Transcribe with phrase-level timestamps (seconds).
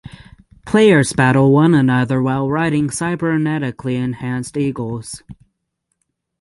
[0.65, 5.21] Players battle one another while riding cybernetically enhanced eagles.